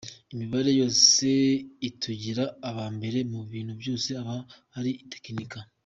Imibare 0.33 0.71
yose 0.79 1.27
itugira 1.89 2.43
aba 2.69 2.85
mbere 2.95 3.19
mu 3.31 3.39
bintu 3.51 3.73
byose 3.81 4.09
aba 4.21 4.37
ari 4.77 4.91
itekinika. 5.05 5.59